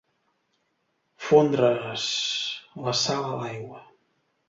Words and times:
Fondre's 1.27 2.07
la 2.89 2.99
sal 3.05 3.33
a 3.37 3.41
l'aigua. 3.45 3.89